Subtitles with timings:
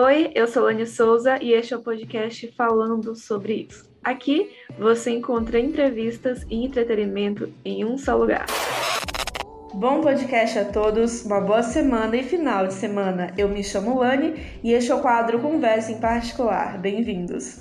[0.00, 3.90] Oi, eu sou Lani Souza e este é o podcast falando sobre isso.
[4.04, 8.46] Aqui você encontra entrevistas e entretenimento em um só lugar.
[9.74, 13.34] Bom podcast a todos, uma boa semana e final de semana.
[13.36, 16.78] Eu me chamo Lani e este é o quadro Conversa em Particular.
[16.78, 17.60] Bem-vindos!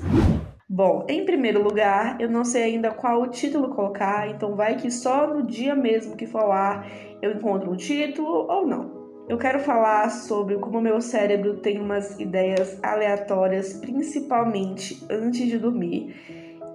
[0.70, 4.92] Bom, em primeiro lugar, eu não sei ainda qual o título colocar, então vai que
[4.92, 6.88] só no dia mesmo que for ao ar
[7.20, 8.97] eu encontro um título ou não.
[9.28, 16.16] Eu quero falar sobre como meu cérebro tem umas ideias aleatórias, principalmente antes de dormir,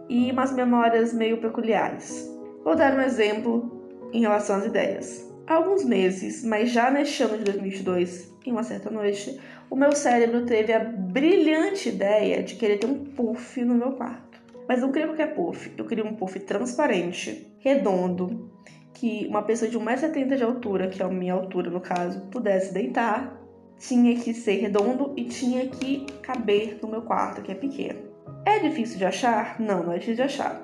[0.06, 2.30] e umas memórias meio peculiares.
[2.62, 5.32] Vou dar um exemplo em relação às ideias.
[5.46, 9.40] Há alguns meses, mas já neste ano de 2022, em uma certa noite,
[9.70, 14.42] o meu cérebro teve a brilhante ideia de querer ter um puff no meu quarto.
[14.68, 18.52] Mas não queria qualquer puff, eu queria um puff transparente, redondo,
[18.94, 22.72] que uma pessoa de 1,70m de altura, que é a minha altura no caso, pudesse
[22.72, 23.40] deitar,
[23.78, 28.00] tinha que ser redondo e tinha que caber no meu quarto, que é pequeno.
[28.44, 29.60] É difícil de achar?
[29.60, 30.62] Não, não é difícil de achar.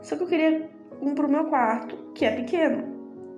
[0.00, 2.94] Só que eu queria um para o meu quarto, que é pequeno.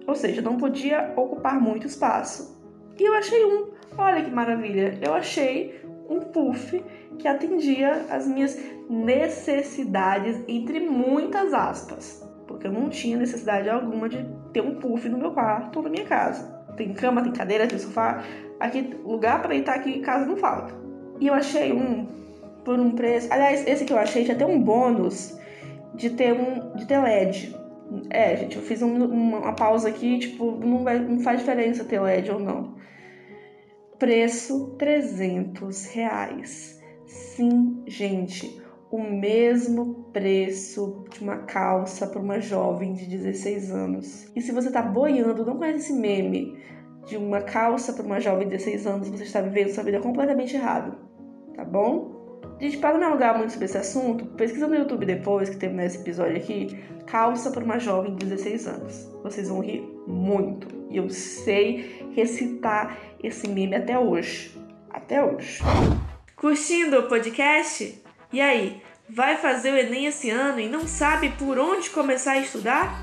[0.06, 2.56] Ou seja, não podia ocupar muito espaço.
[2.98, 3.70] E eu achei um.
[3.98, 4.98] Olha que maravilha!
[5.02, 6.82] Eu achei um puff
[7.18, 8.56] que atendia as minhas
[8.88, 15.18] necessidades, entre muitas aspas porque eu não tinha necessidade alguma de ter um puff no
[15.18, 16.56] meu quarto ou na minha casa.
[16.76, 18.22] Tem cama, tem cadeira, tem sofá,
[18.60, 20.74] aqui lugar para deitar aqui casa não falta.
[21.20, 22.06] E eu achei um
[22.64, 23.32] por um preço.
[23.32, 25.38] Aliás, esse que eu achei tinha até um bônus
[25.94, 27.56] de ter um de ter LED.
[28.10, 32.00] É, gente, eu fiz um, uma pausa aqui, tipo, não, vai, não faz diferença ter
[32.00, 32.74] LED ou não.
[33.98, 36.82] Preço 300 reais.
[37.06, 44.30] Sim, gente, o mesmo preço de uma calça para uma jovem de 16 anos.
[44.34, 46.56] E se você está boiando, não conhece esse meme
[47.06, 50.56] de uma calça para uma jovem de 16 anos, você está vivendo sua vida completamente
[50.56, 50.96] errado,
[51.54, 52.16] tá bom?
[52.58, 55.98] Gente, para não alugar muito sobre esse assunto, pesquisa no YouTube depois que terminar esse
[55.98, 59.12] episódio aqui, calça para uma jovem de 16 anos.
[59.22, 60.66] Vocês vão rir muito.
[60.90, 64.56] E eu sei recitar esse meme até hoje.
[64.88, 65.62] Até hoje.
[66.34, 68.05] Curtindo o podcast?
[68.32, 72.38] E aí, vai fazer o Enem esse ano e não sabe por onde começar a
[72.38, 73.02] estudar?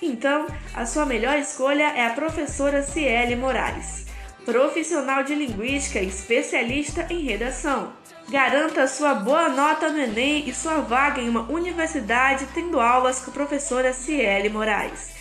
[0.00, 4.06] Então, a sua melhor escolha é a professora Ciele Moraes,
[4.44, 7.92] profissional de linguística e especialista em redação.
[8.28, 13.30] Garanta sua boa nota no Enem e sua vaga em uma universidade tendo aulas com
[13.30, 15.12] a professora Ciele Moraes.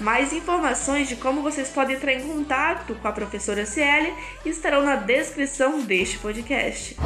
[0.00, 4.12] Mais informações de como vocês podem entrar em contato com a professora Ciele
[4.44, 6.96] estarão na descrição deste podcast.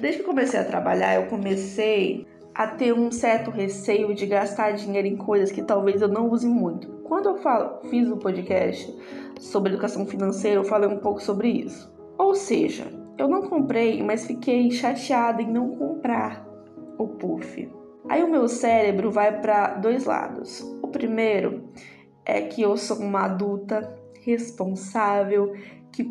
[0.00, 5.08] Desde que comecei a trabalhar, eu comecei a ter um certo receio de gastar dinheiro
[5.08, 6.88] em coisas que talvez eu não use muito.
[7.04, 8.94] Quando eu falo, fiz o podcast
[9.40, 11.90] sobre educação financeira, eu falei um pouco sobre isso.
[12.18, 12.86] Ou seja,
[13.16, 16.46] eu não comprei, mas fiquei chateada em não comprar
[16.98, 17.70] o puff.
[18.06, 20.60] Aí o meu cérebro vai para dois lados.
[20.82, 21.64] O primeiro
[22.24, 25.54] é que eu sou uma adulta responsável
[25.96, 26.04] que,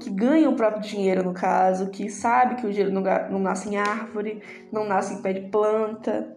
[0.00, 3.70] que ganha o próprio dinheiro, no caso, que sabe que o dinheiro não, não nasce
[3.70, 6.36] em árvore, não nasce em pé de planta,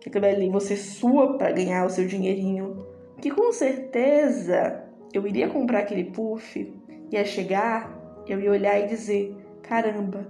[0.00, 2.86] que ali você sua para ganhar o seu dinheirinho.
[3.20, 6.72] Que com certeza eu iria comprar aquele puff,
[7.10, 7.92] ia chegar,
[8.28, 10.28] eu ia olhar e dizer: caramba,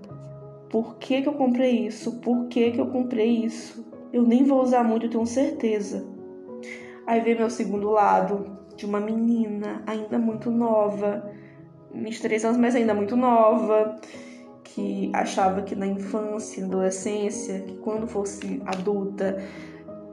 [0.71, 2.19] por que, que eu comprei isso?
[2.21, 3.87] Por que, que eu comprei isso?
[4.11, 6.07] Eu nem vou usar muito, eu tenho certeza.
[7.07, 11.34] Aí vem meu segundo lado, de uma menina ainda muito nova,
[11.95, 13.99] 23 anos, mas ainda muito nova,
[14.63, 19.43] que achava que na infância, adolescência, que quando fosse adulta,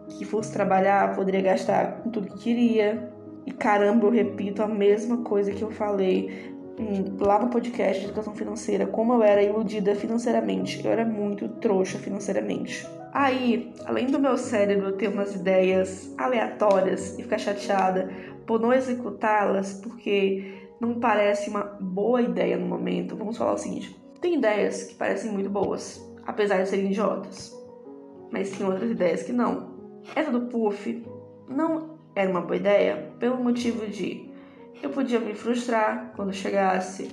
[0.09, 3.12] que fosse trabalhar, poderia gastar com tudo que queria.
[3.46, 6.52] E caramba, eu repito a mesma coisa que eu falei
[7.19, 10.84] lá no podcast de educação financeira, como eu era iludida financeiramente.
[10.84, 12.88] Eu era muito trouxa financeiramente.
[13.13, 18.09] Aí, além do meu cérebro ter umas ideias aleatórias e ficar chateada
[18.46, 23.16] por não executá-las, porque não parece uma boa ideia no momento.
[23.16, 27.56] Vamos falar o seguinte: tem ideias que parecem muito boas, apesar de serem idiotas,
[28.31, 29.72] mas tem outras ideias que não.
[30.16, 31.06] Essa do puff
[31.48, 34.30] não era uma boa ideia pelo motivo de
[34.81, 37.12] eu podia me frustrar quando chegasse,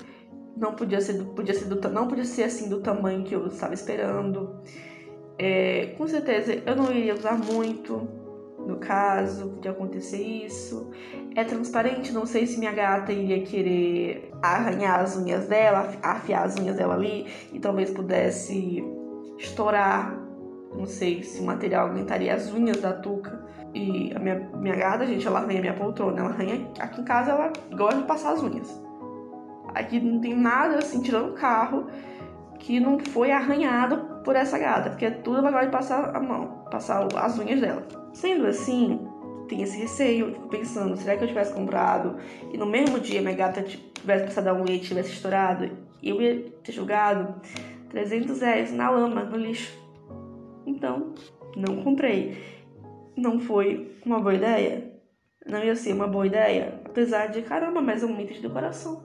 [0.56, 3.74] não podia ser, podia ser do, não podia ser assim do tamanho que eu estava
[3.74, 4.62] esperando.
[5.38, 8.08] É, com certeza eu não iria usar muito,
[8.58, 10.90] no caso de acontecer isso.
[11.34, 16.56] É transparente, não sei se minha gata iria querer arranhar as unhas dela, afiar as
[16.56, 18.84] unhas dela ali e talvez pudesse
[19.38, 20.18] estourar.
[20.74, 23.46] Não sei se o material aguentaria as unhas da Tuca.
[23.74, 26.20] E a minha, minha gata, gente, ela arranha minha poltrona.
[26.20, 26.68] Ela arranha.
[26.78, 28.88] Aqui em casa ela gosta de passar as unhas.
[29.74, 31.86] Aqui não tem nada assim, tirando o carro,
[32.58, 36.64] que não foi arranhado por essa gata, porque tudo ela gosta de passar a mão,
[36.70, 37.86] passar as unhas dela.
[38.12, 39.06] Sendo assim,
[39.48, 42.16] tem esse receio, fico pensando, será que eu tivesse comprado
[42.52, 45.70] e no mesmo dia minha gata tivesse passado a unha e tivesse estourado,
[46.02, 47.40] eu ia ter jogado
[47.90, 49.76] 300 reais na lama, no lixo.
[50.66, 51.14] Então,
[51.56, 52.36] não comprei.
[53.16, 54.92] Não foi uma boa ideia?
[55.46, 56.80] Não ia ser uma boa ideia?
[56.84, 59.02] Apesar de, caramba, mas é um mito de coração.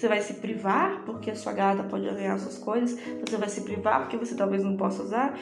[0.00, 2.98] Você vai se privar porque a sua gata pode ganhar suas coisas?
[3.20, 5.38] Você vai se privar porque você talvez não possa usar?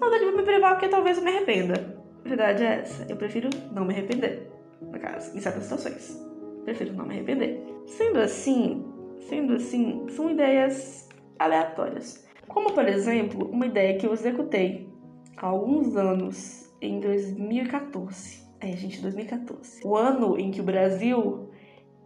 [0.00, 1.96] Não, eu vou me privar porque talvez eu me arrependa.
[2.24, 3.06] A verdade é essa.
[3.08, 4.50] Eu prefiro não me arrepender,
[4.82, 6.20] no caso, em certas situações.
[6.64, 7.64] Prefiro não me arrepender.
[7.86, 8.84] Sendo assim,
[9.28, 11.08] sendo assim, são ideias
[11.38, 12.26] aleatórias.
[12.48, 14.92] Como, por exemplo, uma ideia que eu executei
[15.36, 18.44] há alguns anos, em 2014.
[18.58, 19.82] É, gente, 2014.
[19.84, 21.49] O ano em que o Brasil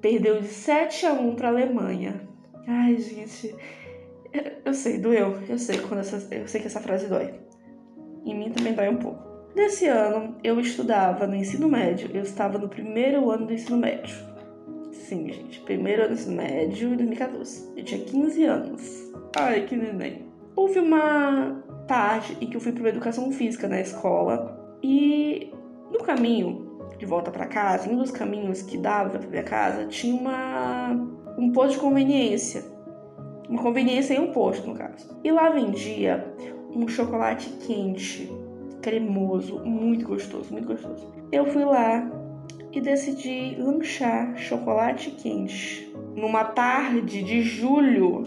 [0.04, 2.20] perdeu de 7 a 1 para a Alemanha.
[2.68, 3.54] Ai, gente,
[4.62, 5.38] eu sei, doeu.
[5.48, 7.32] Eu sei quando essa, eu sei que essa frase dói.
[8.22, 9.24] Em mim também dói um pouco.
[9.56, 12.10] Nesse ano, eu estudava no ensino médio.
[12.12, 14.14] Eu estava no primeiro ano do ensino médio.
[14.92, 17.72] Sim, gente, primeiro ano do ensino médio, 2014.
[17.74, 19.12] Eu tinha 15 anos.
[19.34, 20.26] Ai, que neném.
[20.54, 25.50] Houve uma tarde em que eu fui para educação física na escola e
[25.90, 26.63] no caminho
[26.98, 30.90] de volta para casa, um dos caminhos que dava para minha casa, tinha uma
[31.36, 32.64] um posto de conveniência.
[33.48, 35.08] Uma conveniência e um posto, no caso.
[35.22, 36.24] E lá vendia
[36.74, 38.32] um chocolate quente,
[38.80, 41.12] cremoso, muito gostoso, muito gostoso.
[41.30, 42.10] Eu fui lá
[42.72, 48.24] e decidi lanchar chocolate quente numa tarde de julho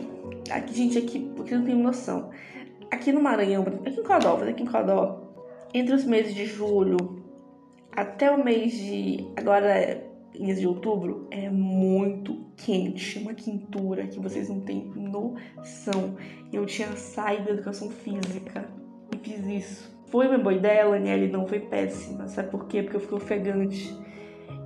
[0.49, 2.29] Aqui, gente, aqui, porque não tenho noção.
[2.89, 5.33] Aqui no Maranhão, aqui em Codó, aqui em Codó,
[5.73, 7.16] entre os meses de julho
[7.97, 9.27] até o mês de.
[9.35, 10.01] Agora,
[10.39, 16.15] mês de outubro, é muito quente, uma quintura que vocês não têm noção.
[16.53, 18.69] Eu tinha saído da educação física
[19.13, 19.97] e fiz isso.
[20.05, 21.27] Foi uma boa ideia, Laniele?
[21.27, 22.27] Não foi péssima.
[22.27, 22.83] Sabe por quê?
[22.83, 24.07] Porque eu fiquei ofegante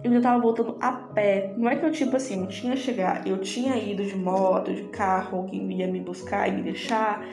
[0.03, 1.53] eu já tava voltando a pé.
[1.57, 3.27] Não é que eu, tipo assim, não tinha chegar.
[3.27, 7.23] Eu tinha ido de moto, de carro, alguém ia me buscar e me deixar.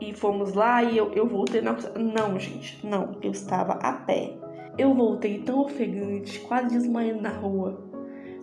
[0.00, 1.72] E fomos lá e eu, eu voltei na.
[1.72, 3.16] Não, gente, não.
[3.22, 4.34] Eu estava a pé.
[4.78, 7.90] Eu voltei tão ofegante, quase desmaiando na rua.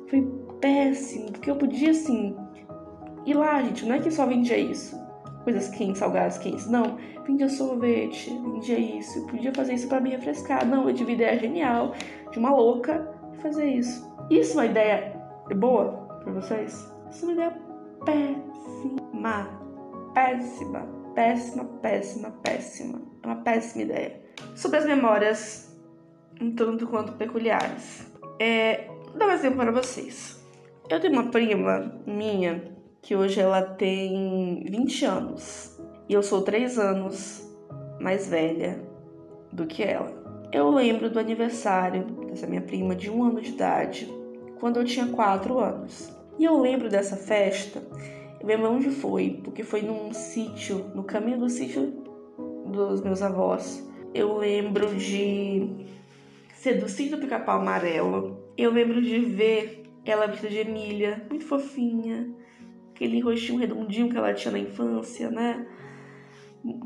[0.10, 0.22] Foi
[0.60, 2.36] péssimo, porque eu podia, assim.
[3.26, 5.02] Ir lá, gente, não é que só vendia isso.
[5.44, 6.70] Coisas quentes, salgadas quentes.
[6.70, 9.20] Não, vendia sorvete, vendia isso.
[9.20, 10.66] Eu podia fazer isso para me refrescar.
[10.66, 11.94] Não, eu tive ideia genial
[12.32, 13.08] de uma louca
[13.44, 14.12] fazer isso.
[14.30, 15.22] Isso é uma ideia
[15.56, 16.92] boa para vocês?
[17.10, 17.62] Isso é uma ideia
[18.06, 19.64] péssima.
[20.14, 23.02] Péssima, péssima, péssima, péssima.
[23.22, 24.22] É uma péssima ideia.
[24.56, 25.73] Sobre as memórias,
[26.42, 28.12] um tanto quanto peculiares.
[28.40, 30.44] É, vou dar um exemplo para vocês.
[30.90, 32.64] Eu tenho uma prima minha
[33.02, 37.50] que hoje ela tem 20 anos e eu sou 3 anos
[38.00, 38.82] mais velha
[39.52, 40.12] do que ela.
[40.52, 44.08] Eu lembro do aniversário dessa minha prima de um ano de idade,
[44.60, 46.16] quando eu tinha quatro anos.
[46.38, 47.82] E eu lembro dessa festa,
[48.40, 51.94] eu lembro onde foi, porque foi num sítio, no caminho do sítio
[52.68, 53.88] dos meus avós.
[54.14, 55.86] Eu lembro de
[56.64, 58.42] ser do sítio do Pica-Pau Amarelo.
[58.58, 62.34] Eu lembro de ver ela vestida de Emília, muito fofinha,
[62.92, 65.68] aquele rostinho redondinho que ela tinha na infância, né?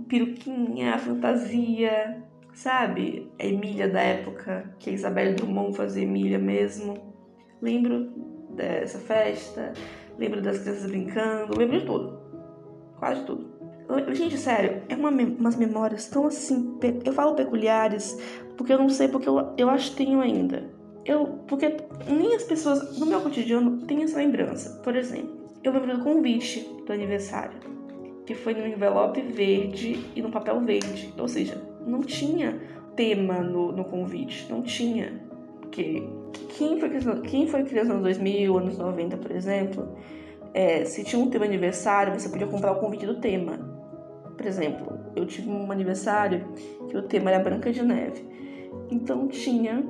[0.08, 2.24] Peruquinha, fantasia
[2.56, 3.32] sabe?
[3.40, 7.14] A Emília da época, que a Isabelle Drummond fazia Emília mesmo.
[7.62, 8.12] Lembro
[8.56, 9.74] dessa festa,
[10.18, 12.20] lembro das crianças brincando, lembro de tudo.
[12.98, 13.57] Quase tudo.
[14.12, 16.78] Gente, sério, é uma, umas memórias tão assim.
[17.06, 18.18] Eu falo peculiares
[18.58, 20.70] porque eu não sei, porque eu, eu acho que tenho ainda.
[21.06, 21.78] Eu, porque
[22.08, 24.82] nem as pessoas no meu cotidiano têm essa lembrança.
[24.84, 27.58] Por exemplo, eu lembro do convite do aniversário,
[28.26, 31.14] que foi num envelope verde e num papel verde.
[31.18, 32.60] Ou seja, não tinha
[32.96, 35.22] tema no, no convite, não tinha.
[35.62, 36.04] Porque
[36.58, 36.90] quem foi,
[37.22, 39.96] quem foi criança nos 2000, anos 90, por exemplo,
[40.54, 43.67] é, se tinha um tema aniversário, você podia comprar o convite do tema.
[44.38, 46.48] Por exemplo, eu tive um aniversário
[46.88, 48.24] que o tema era Branca de Neve.
[48.90, 49.84] Então tinha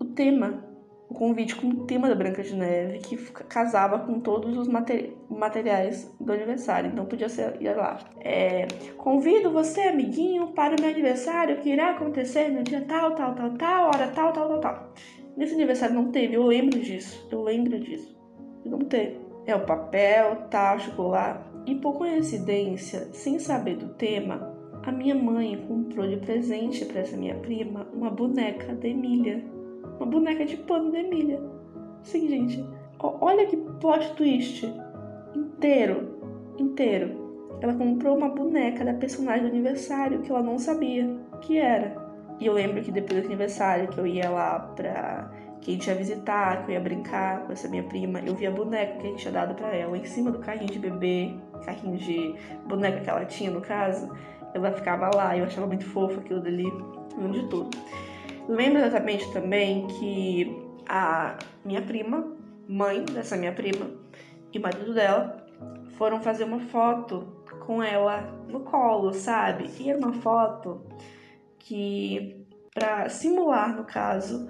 [0.00, 0.68] o tema
[1.08, 6.14] o convite com o tema da Branca de Neve, que casava com todos os materiais
[6.20, 6.90] do aniversário.
[6.90, 7.98] Então podia ser ir lá.
[8.20, 8.66] É,
[8.98, 13.50] Convido você, amiguinho, para o meu aniversário que irá acontecer no dia tal, tal, tal,
[13.56, 14.94] tal, hora tal, tal, tal, tal.
[15.34, 17.26] Nesse aniversário não teve, eu lembro disso.
[17.30, 18.14] Eu lembro disso.
[18.66, 19.18] Não teve.
[19.46, 21.47] É o papel, tal, chocolate.
[21.68, 27.14] E por coincidência, sem saber do tema, a minha mãe comprou de presente para essa
[27.14, 29.44] minha prima uma boneca da Emília
[29.98, 31.42] uma boneca de pano da Emília.
[32.02, 32.64] Sim, gente.
[33.00, 34.66] Olha que plot twist.
[35.34, 36.16] Inteiro.
[36.58, 37.58] Inteiro.
[37.60, 41.06] ela comprou uma boneca da personagem do aniversário que ela não sabia
[41.42, 41.94] que era.
[42.40, 45.86] E eu lembro que depois do aniversário que eu ia lá pra que a gente
[45.88, 49.10] ia visitar, que eu ia brincar com essa minha prima, eu via boneca que a
[49.10, 51.34] gente tinha dado para ela em cima do carrinho de bebê,
[51.64, 52.34] carrinho de
[52.66, 54.10] boneca que ela tinha no caso.
[54.54, 56.72] Ela ficava lá, eu achava muito fofo aquilo dali,
[57.16, 57.70] lembro de tudo.
[58.48, 60.56] Lembro exatamente também que
[60.88, 62.32] a minha prima,
[62.66, 63.90] mãe dessa minha prima,
[64.52, 65.46] e marido dela
[65.98, 67.26] foram fazer uma foto
[67.66, 69.70] com ela no colo, sabe?
[69.78, 70.80] E era uma foto
[71.58, 74.48] que, para simular, no caso,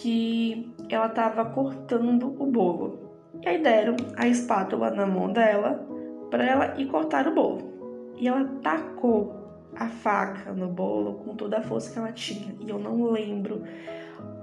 [0.00, 3.10] que ela estava cortando o bolo.
[3.42, 5.86] E aí deram a espátula na mão dela
[6.30, 8.12] para ela ir cortar o bolo.
[8.16, 9.34] E ela tacou
[9.76, 12.54] a faca no bolo com toda a força que ela tinha.
[12.60, 13.62] E eu não lembro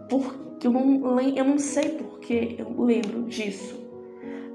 [0.09, 3.85] porque eu não, eu não sei porque eu lembro disso.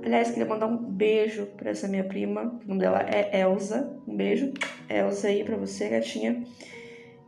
[0.04, 2.58] Aliás, queria mandar um beijo para essa minha prima.
[2.64, 3.96] O nome dela é Elsa.
[4.06, 4.52] Um beijo,
[4.88, 6.42] Elsa aí para você, gatinha.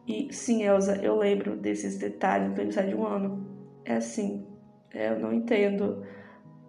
[0.06, 3.53] E sim, Elsa, eu lembro desses detalhes do aniversário de um ano.
[3.84, 4.46] É assim,
[4.94, 6.04] eu não entendo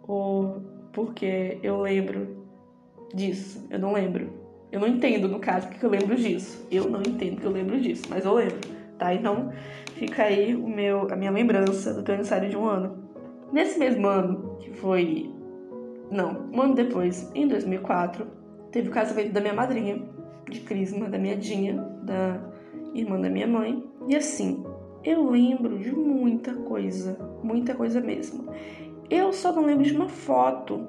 [0.08, 0.60] o
[0.92, 2.46] porquê eu lembro
[3.14, 3.66] disso.
[3.70, 4.30] Eu não lembro.
[4.72, 6.66] Eu não entendo, no caso, porque eu lembro disso.
[6.70, 8.60] Eu não entendo que eu lembro disso, mas eu lembro,
[8.98, 9.14] tá?
[9.14, 9.52] Então,
[9.94, 13.06] fica aí o meu, a minha lembrança do teu aniversário de um ano.
[13.54, 15.34] Nesse mesmo ano, que foi
[16.12, 18.28] não, um ano depois, em 2004,
[18.72, 20.02] teve o casamento da minha madrinha,
[20.50, 22.40] de Crisma, da minha Dinha, da
[22.94, 23.84] irmã da minha mãe.
[24.08, 24.64] E assim,
[25.06, 28.50] eu lembro de muita coisa, muita coisa mesmo.
[29.10, 30.88] Eu só não lembro de uma foto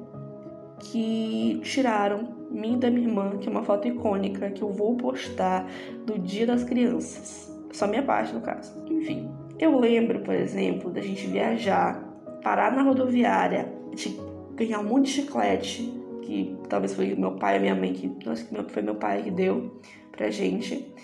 [0.78, 4.96] que tiraram mim e da minha irmã, que é uma foto icônica que eu vou
[4.96, 5.68] postar
[6.06, 7.54] do Dia das Crianças.
[7.72, 8.72] Só minha parte, no caso.
[8.88, 12.02] Enfim, eu lembro, por exemplo, da gente viajar,
[12.42, 14.18] parar na rodoviária, de
[14.54, 15.92] ganhar um monte de chiclete,
[16.22, 19.30] que talvez foi meu pai ou minha mãe, que acho que foi meu pai que
[19.30, 19.78] deu
[20.10, 20.94] pra gente.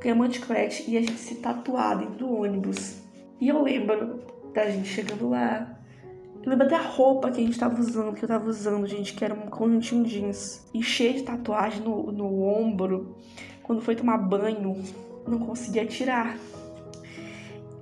[0.00, 3.00] Ganhar monte de chiclete e a gente se tatuar dentro do ônibus.
[3.40, 4.20] E eu lembro
[4.54, 5.78] da gente chegando lá.
[6.42, 9.14] Eu lembro até a roupa que a gente tava usando, que eu tava usando, gente,
[9.14, 10.66] que era um conjuntinho jeans.
[10.72, 13.16] E cheio de tatuagem no, no ombro.
[13.62, 14.82] Quando foi tomar banho,
[15.26, 16.36] não conseguia tirar.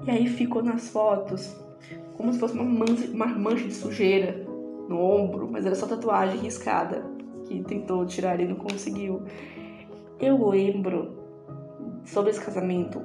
[0.06, 1.54] E aí ficou nas fotos
[2.16, 4.44] como se fosse uma mancha, uma mancha de sujeira
[4.88, 7.04] no ombro, mas era só tatuagem riscada,
[7.46, 9.22] que tentou tirar e não conseguiu.
[10.18, 11.23] Eu lembro
[12.04, 13.02] sobre esse casamento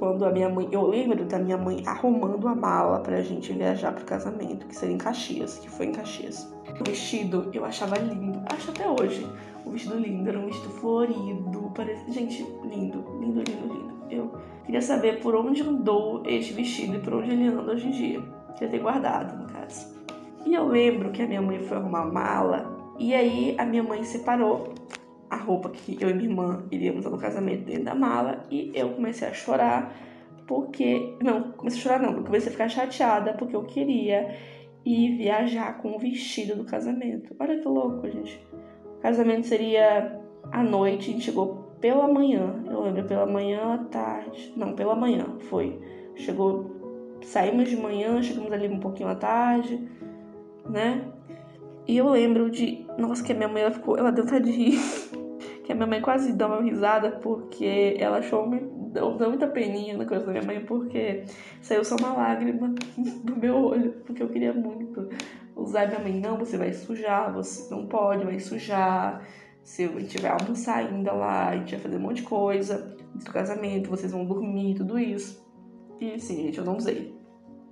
[0.00, 3.92] quando a minha mãe, eu lembro da minha mãe arrumando a mala pra gente viajar
[3.92, 6.50] pro casamento, que seria em Caxias, que foi em Caxias.
[6.80, 9.26] O vestido eu achava lindo, acho até hoje.
[9.66, 13.94] O vestido lindo, era um vestido florido, parece, gente, lindo, lindo, lindo, lindo.
[14.10, 14.32] Eu
[14.64, 18.22] queria saber por onde andou este vestido e por onde ele anda hoje em dia.
[18.54, 19.86] Queria ter guardado, no caso.
[20.46, 24.02] E eu lembro que a minha mãe foi arrumar mala e aí a minha mãe
[24.02, 24.72] separou
[25.30, 28.90] a roupa que eu e minha irmã iríamos no casamento dentro da mala e eu
[28.90, 29.94] comecei a chorar
[30.46, 34.34] porque não, comecei a chorar não, comecei a ficar chateada porque eu queria
[34.84, 37.34] ir viajar com o vestido do casamento.
[37.38, 38.44] Olha que louco, gente.
[38.98, 40.20] O casamento seria
[40.50, 42.62] à noite, a gente chegou pela manhã.
[42.66, 45.78] Eu lembro pela manhã à tarde, não, pela manhã foi.
[46.16, 49.88] Chegou, saímos de manhã, chegamos ali um pouquinho à tarde
[50.70, 51.04] né?
[51.86, 54.72] E eu lembro de, nossa, que a minha mãe ela ficou, ela deu de.
[55.70, 58.48] que a minha mãe quase deu uma risada porque ela achou
[58.92, 61.24] deu, deu muita peninha na coisa da minha mãe porque
[61.62, 62.74] saiu só uma lágrima
[63.22, 65.08] do meu olho, porque eu queria muito
[65.54, 69.24] usar minha mãe, não, você vai sujar, você não pode, vai sujar.
[69.62, 73.30] Se gente vai almoçar ainda lá, a gente vai fazer um monte de coisa do
[73.30, 75.46] casamento, vocês vão dormir, tudo isso.
[76.00, 77.14] E assim, gente, eu não usei.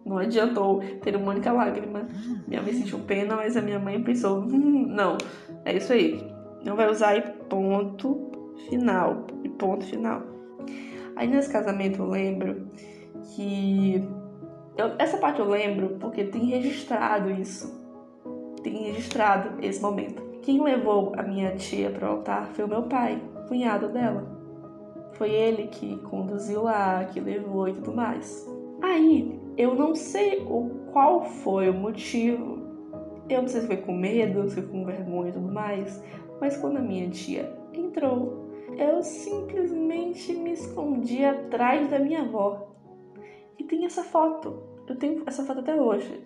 [0.05, 2.07] Não adiantou ter uma única lágrima.
[2.47, 5.19] Minha mãe sentiu pena, mas a minha mãe pensou: hum, não,
[5.65, 6.23] é isso aí.
[6.65, 9.27] Não vai usar e ponto final.
[9.45, 10.23] E ponto final.
[11.17, 12.69] Aí nesse casamento eu lembro
[13.35, 14.07] que.
[14.77, 17.77] Eu, essa parte eu lembro porque tem registrado isso.
[18.63, 20.23] Tem registrado esse momento.
[20.43, 24.39] Quem levou a minha tia para o altar foi o meu pai, cunhado dela.
[25.15, 28.47] Foi ele que conduziu lá, que levou e tudo mais.
[28.81, 32.59] Aí eu não sei o qual foi o motivo.
[33.29, 36.03] Eu não sei se foi com medo, se foi com vergonha e tudo mais.
[36.41, 42.77] Mas quando a minha tia entrou, eu simplesmente me escondi atrás da minha avó.
[43.59, 44.63] E tem essa foto.
[44.87, 46.23] Eu tenho essa foto até hoje.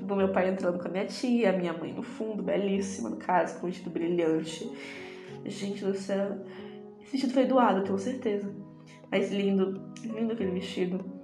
[0.00, 3.58] Do meu pai entrando com a minha tia, minha mãe no fundo, belíssima, no caso,
[3.58, 4.70] com um vestido brilhante.
[5.44, 6.38] Gente do céu.
[7.02, 8.54] Esse vestido foi doado, tenho certeza.
[9.10, 11.17] Mas lindo, lindo aquele vestido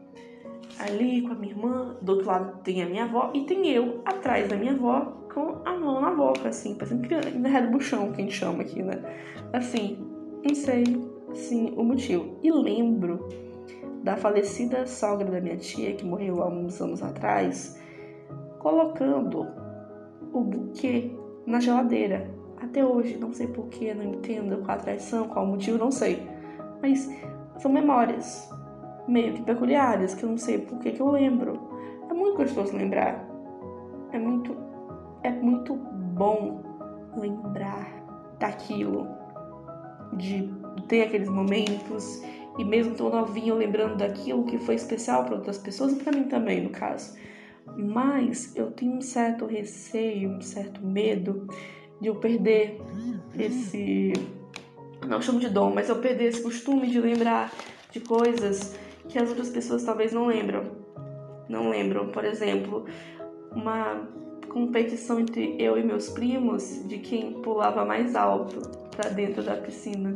[0.78, 4.00] ali com a minha irmã, do outro lado tem a minha avó e tem eu
[4.04, 7.72] atrás da minha avó com a mão na boca, assim, parecendo criança, na ré do
[7.72, 9.02] buchão, que a gente chama aqui, né?
[9.52, 9.98] Assim,
[10.44, 10.84] não sei,
[11.30, 12.38] assim, o motivo.
[12.42, 13.28] E lembro
[14.02, 17.80] da falecida sogra da minha tia, que morreu há uns anos atrás,
[18.60, 19.46] colocando
[20.32, 21.10] o buquê
[21.46, 22.30] na geladeira.
[22.58, 26.22] Até hoje, não sei porquê, não entendo qual a traição, qual o motivo, não sei.
[26.80, 27.10] Mas
[27.58, 28.48] são memórias
[29.06, 31.58] meio que peculiares, que eu não sei porquê que eu lembro.
[32.10, 33.28] É muito gostoso lembrar.
[34.12, 34.56] É muito,
[35.22, 36.62] é muito bom
[37.16, 38.04] lembrar
[38.38, 39.06] daquilo,
[40.12, 40.48] de
[40.88, 42.22] ter aqueles momentos
[42.58, 46.24] e mesmo tão novinho lembrando daquilo que foi especial para outras pessoas e para mim
[46.24, 47.16] também, no caso.
[47.76, 51.48] Mas eu tenho um certo receio, um certo medo
[52.00, 52.80] de eu perder
[53.36, 54.12] esse.
[55.06, 57.52] Não chamo de dom, mas eu perder esse costume de lembrar
[57.90, 60.64] de coisas que as outras pessoas talvez não lembram.
[61.48, 62.86] Não lembram, por exemplo,
[63.52, 64.08] uma
[64.48, 68.60] competição entre eu e meus primos de quem pulava mais alto
[68.96, 70.14] para dentro da piscina.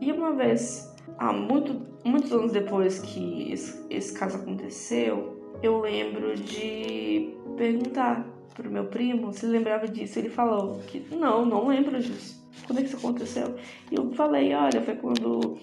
[0.00, 6.36] E uma vez há muito, muitos anos depois que esse, esse caso aconteceu, eu lembro
[6.36, 10.18] de perguntar pro meu primo se lembrava disso.
[10.18, 12.40] Ele falou que não, não lembro disso.
[12.66, 13.56] Quando é que isso aconteceu?
[13.90, 15.58] E eu falei, olha, foi quando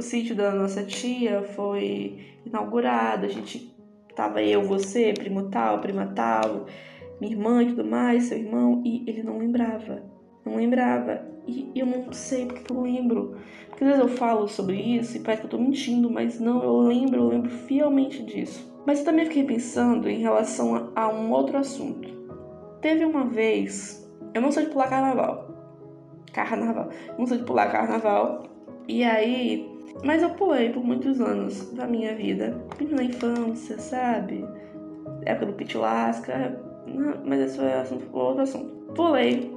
[0.00, 3.74] o sítio da nossa tia foi inaugurado, a gente
[4.14, 6.66] tava eu, você, primo tal, prima tal,
[7.20, 10.02] minha irmã e tudo mais, seu irmão, e ele não lembrava.
[10.44, 11.22] Não lembrava.
[11.46, 13.36] E eu não sei porque eu lembro.
[13.68, 16.62] Porque às vezes eu falo sobre isso e parece que eu tô mentindo, mas não,
[16.62, 18.74] eu lembro, eu lembro fielmente disso.
[18.86, 22.08] Mas eu também fiquei pensando em relação a, um outro assunto.
[22.80, 25.48] Teve uma vez, eu não sou de pular carnaval.
[26.32, 26.90] Carnaval.
[27.18, 28.44] Não sou de pular carnaval.
[28.86, 32.56] E aí, mas eu pulei por muitos anos da minha vida.
[32.90, 34.46] Na infância, sabe?
[35.24, 36.60] Época do pit lasca.
[37.24, 37.66] Mas esse foi
[38.12, 38.74] outro assunto.
[38.94, 39.52] Pulei.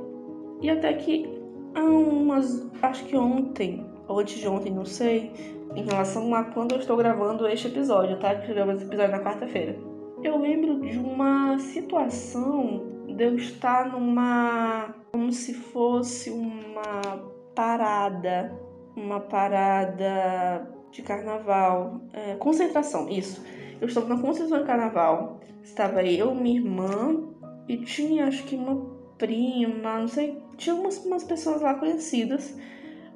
[0.61, 1.29] E até que
[1.75, 2.67] há umas.
[2.81, 5.31] Acho que ontem, ou antes de ontem, não sei,
[5.75, 8.35] em relação a quando eu estou gravando este episódio, tá?
[8.35, 9.77] Que eu gravo esse episódio na quarta-feira.
[10.23, 14.95] Eu lembro de uma situação de eu estar numa.
[15.11, 18.68] como se fosse uma parada.
[18.99, 22.01] Uma parada de carnaval.
[22.13, 23.43] É, concentração, isso.
[23.79, 25.39] Eu estava na concentração de carnaval.
[25.63, 27.29] Estava eu, minha irmã
[27.67, 32.55] e tinha acho que uma prima, não sei tinha umas, umas pessoas lá conhecidas,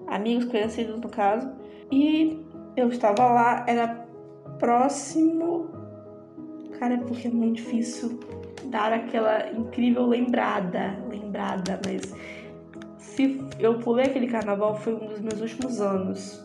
[0.07, 1.51] amigos conhecidos no caso,
[1.91, 2.41] e
[2.75, 4.07] eu estava lá, era
[4.57, 5.67] próximo.
[6.79, 8.19] Cara, é porque é muito difícil
[8.65, 12.13] dar aquela incrível lembrada, lembrada, mas
[13.59, 16.43] eu pulei aquele carnaval foi um dos meus últimos anos,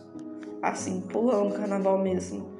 [0.61, 2.57] assim, pulando carnaval mesmo.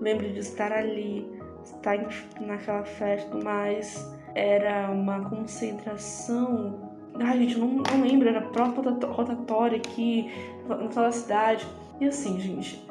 [0.00, 1.26] Lembro de estar ali,
[1.64, 1.98] estar
[2.40, 6.88] naquela festa, mas era uma concentração
[7.20, 10.30] Ai, gente, não, não lembro, era própria rotatória aqui,
[10.68, 11.66] naquela cidade.
[12.00, 12.86] E assim, gente,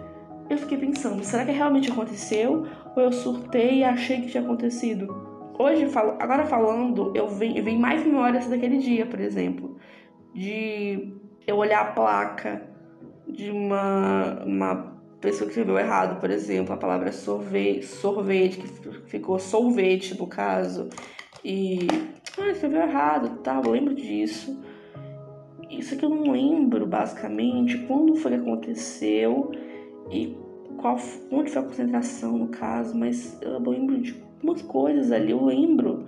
[0.50, 2.66] eu fiquei pensando, será que realmente aconteceu?
[2.96, 5.26] Ou eu surtei e achei que tinha acontecido?
[5.58, 5.88] Hoje,
[6.20, 9.78] agora falando, eu venho, vem mais memórias daquele dia, por exemplo.
[10.38, 11.15] De
[11.47, 12.62] eu olhar a placa
[13.28, 18.67] de uma, uma pessoa que escreveu errado, por exemplo, a palavra sorvete, sorvete que
[19.08, 20.89] ficou sorvete no caso.
[21.43, 21.88] E
[22.38, 24.62] ah, escreveu errado, tal, eu lembro disso.
[25.71, 29.50] Isso aqui eu não lembro, basicamente, quando foi que aconteceu
[30.12, 30.38] e
[30.78, 30.97] qual,
[31.32, 36.06] onde foi a concentração, no caso, mas eu lembro de algumas coisas ali, eu lembro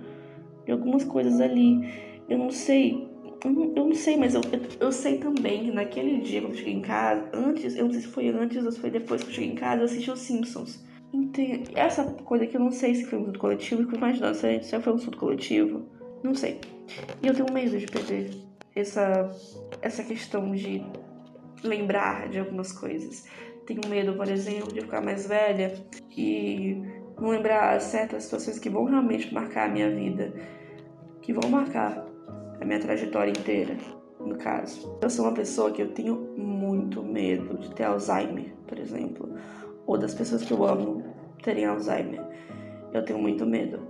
[0.64, 2.08] de algumas coisas ali.
[2.28, 3.09] Eu não sei,
[3.44, 4.40] eu não, eu não sei, mas eu,
[4.80, 8.02] eu, sei também que naquele dia, quando eu cheguei em casa, antes, eu não sei
[8.02, 10.20] se foi antes ou se foi depois que eu cheguei em casa, eu assisti os
[10.20, 10.84] Simpsons.
[11.12, 11.70] Entende?
[11.74, 14.92] Essa coisa que eu não sei se foi um surto coletivo, eu imaginando se foi
[14.92, 15.84] um surto coletivo
[16.22, 16.60] não sei.
[17.22, 18.30] E eu tenho medo de perder
[18.74, 19.30] essa,
[19.80, 20.82] essa questão de
[21.62, 23.26] lembrar de algumas coisas.
[23.66, 25.74] Tenho medo, por exemplo, de ficar mais velha
[26.16, 26.82] e
[27.18, 30.32] não lembrar certas situações que vão realmente marcar a minha vida,
[31.22, 32.06] que vão marcar
[32.60, 33.76] a minha trajetória inteira,
[34.18, 34.98] no caso.
[35.00, 39.28] Eu sou uma pessoa que eu tenho muito medo de ter Alzheimer, por exemplo,
[39.86, 41.02] ou das pessoas que eu amo
[41.42, 42.22] terem Alzheimer.
[42.92, 43.80] Eu tenho muito medo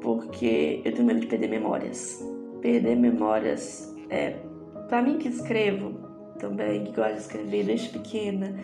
[0.00, 2.22] porque eu tenho medo de perder memórias.
[2.60, 4.36] Perder memórias é,
[4.88, 5.92] para mim que escrevo
[6.38, 8.54] também, que gosto de escrever desde pequena,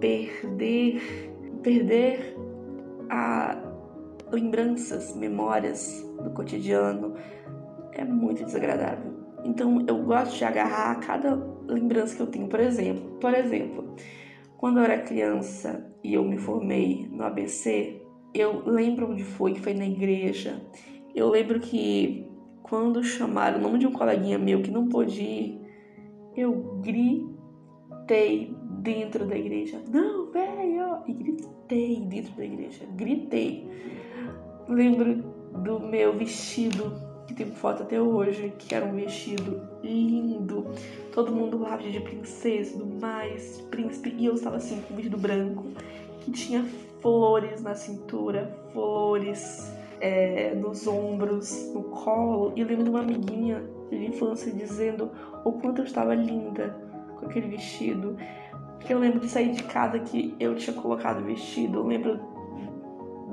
[0.00, 1.30] perder,
[1.62, 2.36] perder
[3.10, 3.56] a
[4.30, 7.14] lembranças, memórias do cotidiano
[7.92, 9.12] é muito desagradável.
[9.44, 11.34] Então eu gosto de agarrar cada
[11.66, 13.94] lembrança que eu tenho, por exemplo, por exemplo,
[14.56, 18.00] quando eu era criança e eu me formei no ABC,
[18.34, 20.60] eu lembro onde foi, que foi na igreja.
[21.14, 22.26] Eu lembro que
[22.62, 25.60] quando chamaram o nome de um coleguinha meu que não pôde ir,
[26.36, 29.82] eu gritei dentro da igreja.
[29.92, 31.02] Não, velho!
[31.06, 32.86] E gritei dentro da igreja.
[32.96, 33.68] Gritei.
[34.68, 35.16] Lembro
[35.62, 36.92] do meu vestido,
[37.26, 40.66] que tem foto até hoje, que era um vestido lindo.
[41.12, 44.14] Todo mundo lá de princesa, do mais, príncipe.
[44.18, 45.64] E eu estava assim, com um vestido branco,
[46.20, 46.64] que tinha
[47.00, 52.52] flores na cintura, flores é, nos ombros, no colo.
[52.56, 55.10] E eu lembro de uma amiguinha de infância dizendo
[55.44, 56.76] o quanto eu estava linda
[57.18, 58.16] com aquele vestido.
[58.78, 61.78] Porque eu lembro de sair de casa que eu tinha colocado o vestido.
[61.78, 62.20] Eu lembro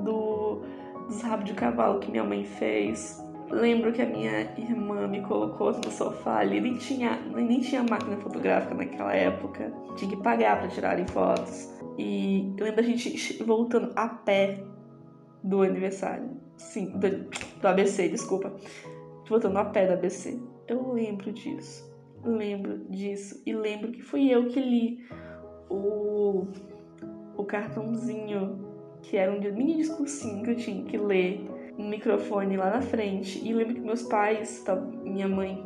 [0.04, 0.62] do,
[1.08, 3.20] dos rabos de cavalo que minha mãe fez.
[3.50, 6.60] Lembro que a minha irmã me colocou no sofá ali.
[6.60, 9.72] Nem tinha, nem tinha máquina fotográfica naquela época.
[9.96, 11.68] Tinha que pagar para tirarem fotos.
[11.98, 14.62] E eu lembro a gente voltando a pé
[15.42, 16.30] do aniversário.
[16.56, 17.28] Sim, do,
[17.60, 18.54] do ABC, desculpa.
[19.28, 20.40] Voltando a pé do ABC.
[20.68, 21.90] Eu lembro disso.
[22.24, 23.42] Lembro disso.
[23.44, 25.04] E lembro que fui eu que li
[25.68, 26.46] o,
[27.36, 28.64] o cartãozinho,
[29.02, 31.49] que era um mini discursinho que eu tinha que ler
[31.80, 33.40] no microfone lá na frente.
[33.44, 34.64] E lembro que meus pais,
[35.02, 35.64] minha mãe,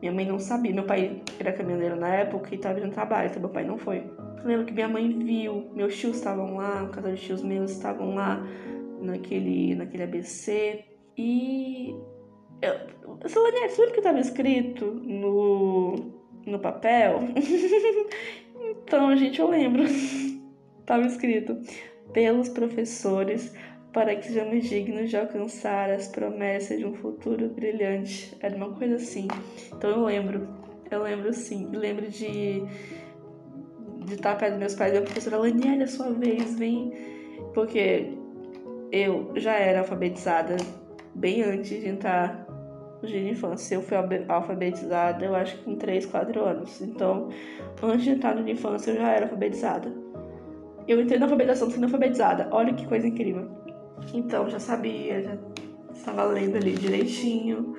[0.00, 0.72] minha mãe não sabia.
[0.72, 4.04] Meu pai era caminhoneiro na época e estava no trabalho, então meu pai não foi.
[4.44, 8.14] lembro que minha mãe viu, meus tios estavam lá, o casal de tios meus estavam
[8.14, 8.46] lá
[9.00, 10.84] naquele, naquele ABC.
[11.16, 11.94] E.
[12.62, 12.74] Eu,
[13.20, 15.94] você lembra que estava escrito no,
[16.46, 17.20] no papel?
[18.68, 19.84] Então, gente, eu lembro.
[20.86, 21.58] Tava escrito:
[22.12, 23.52] pelos professores,
[23.96, 28.36] para que sejamos dignos de alcançar as promessas de um futuro brilhante.
[28.42, 29.26] Era uma coisa assim.
[29.72, 30.46] Então eu lembro.
[30.90, 31.70] Eu lembro sim.
[31.72, 32.62] Lembro de
[34.04, 36.92] de estar perto dos meus pais e a professora Laniela, a sua vez, vem.
[37.54, 38.12] Porque
[38.92, 40.58] eu já era alfabetizada
[41.14, 42.46] bem antes de entrar
[43.02, 43.76] de infância.
[43.76, 43.96] Eu fui
[44.28, 46.82] alfabetizada, eu acho que com 3, 4 anos.
[46.82, 47.30] Então,
[47.82, 49.90] antes de entrar no infância, eu já era alfabetizada.
[50.86, 52.46] Eu entrei na alfabetização sendo alfabetizada.
[52.52, 53.64] Olha que coisa incrível.
[54.12, 55.38] Então, já sabia, já
[55.92, 57.76] estava lendo ali direitinho.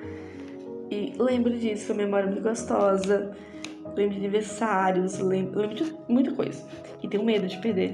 [0.90, 3.36] E lembro disso, foi uma memória muito gostosa.
[3.94, 6.62] Lembro de aniversários, lembro, lembro de muita coisa.
[7.02, 7.92] E tenho medo de perder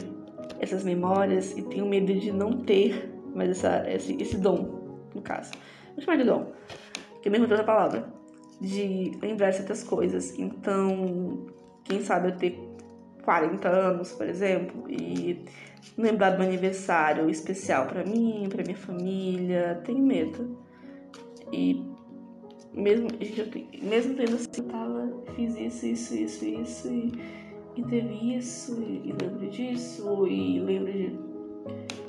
[0.61, 5.53] essas memórias e tenho medo de não ter mais essa, esse, esse dom, no caso.
[5.95, 6.53] Vou chamar de dom
[7.25, 8.07] que me outra palavra,
[8.61, 10.39] de lembrar certas coisas.
[10.39, 11.47] Então,
[11.83, 12.61] quem sabe eu ter
[13.25, 15.43] 40 anos, por exemplo, e
[15.97, 20.59] lembrar do aniversário especial para mim, para minha família, tenho medo.
[21.53, 21.85] E
[22.73, 23.09] mesmo,
[23.83, 27.13] mesmo tendo assim, tava, fiz isso, isso, isso, isso, e,
[27.77, 31.35] e teve isso, e, e lembro disso, e lembro de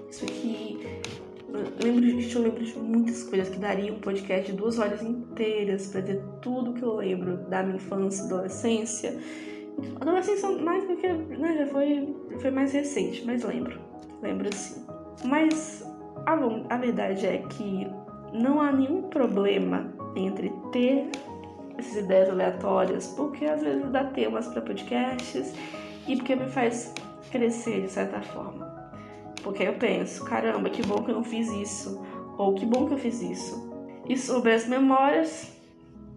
[0.09, 0.79] isso aqui,
[1.83, 5.87] lembro, gente, eu lembro de muitas coisas que daria um podcast de duas horas inteiras
[5.87, 9.19] para ver tudo que eu lembro da minha infância e adolescência.
[9.99, 13.79] Adolescência mais porque né, já foi, foi mais recente, mas lembro.
[14.21, 14.85] Lembro sim.
[15.25, 15.85] Mas
[16.25, 16.33] a,
[16.69, 17.87] a verdade é que
[18.33, 21.09] não há nenhum problema entre ter
[21.77, 25.53] essas ideias aleatórias, porque às vezes dá temas para podcasts
[26.07, 26.93] e porque me faz
[27.31, 28.73] crescer de certa forma.
[29.43, 32.01] Porque eu penso, caramba, que bom que eu não fiz isso.
[32.37, 33.71] Ou que bom que eu fiz isso.
[34.07, 35.55] E sobre as memórias,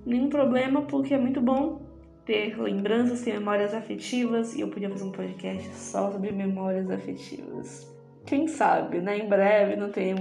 [0.05, 1.88] nenhum problema, porque é muito bom
[2.29, 4.55] ter lembranças, ter memórias afetivas.
[4.55, 7.89] E eu podia fazer um podcast só sobre memórias afetivas.
[8.27, 9.19] Quem sabe, né?
[9.19, 10.15] Em breve não tem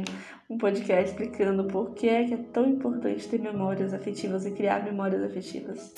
[0.49, 4.85] um podcast explicando por que é, que é tão importante ter memórias afetivas e criar
[4.85, 5.93] memórias afetivas.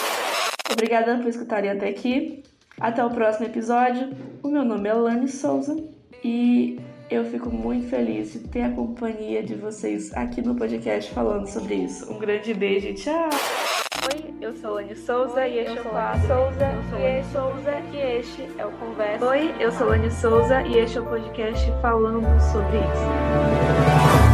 [0.72, 2.44] Obrigada por escutarem até aqui.
[2.80, 4.10] Até o próximo episódio.
[4.42, 5.78] O meu nome é Lani Souza
[6.24, 6.80] e
[7.12, 11.76] eu fico muito feliz de ter a companhia de vocês aqui no podcast falando sobre
[11.76, 12.12] isso.
[12.12, 13.79] Um grande beijo e tchau!
[14.12, 17.24] Oi, eu sou Lani Souza Oi, e este é o quadro Souza, eu sou Lani
[17.32, 19.26] Souza e este é o Conversa.
[19.26, 24.29] Oi, eu sou Lani Souza e este é o podcast falando sobre isso.